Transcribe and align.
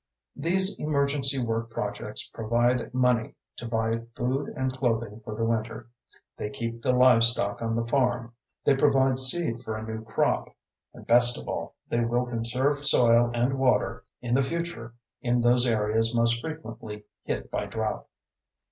These 0.35 0.79
emergency 0.79 1.37
work 1.39 1.69
projects 1.69 2.27
provide 2.27 2.91
money 2.91 3.35
to 3.57 3.67
buy 3.67 3.99
food 4.15 4.49
and 4.57 4.73
clothing 4.73 5.21
for 5.23 5.35
the 5.35 5.45
winter; 5.45 5.91
they 6.37 6.49
keep 6.49 6.81
the 6.81 6.91
livestock 6.95 7.61
on 7.61 7.75
the 7.75 7.85
farm; 7.85 8.33
they 8.65 8.75
provide 8.75 9.19
seed 9.19 9.63
for 9.63 9.75
a 9.77 9.83
new 9.85 10.03
crop, 10.03 10.55
and, 10.91 11.05
best 11.05 11.37
of 11.37 11.47
all, 11.47 11.75
they 11.87 12.03
will 12.03 12.25
conserve 12.25 12.83
soil 12.83 13.29
and 13.35 13.59
water 13.59 14.03
in 14.23 14.33
the 14.33 14.41
future 14.41 14.95
in 15.21 15.39
those 15.41 15.67
areas 15.67 16.15
most 16.15 16.41
frequently 16.41 17.05
hit 17.21 17.51
by 17.51 17.67
drought. 17.67 18.07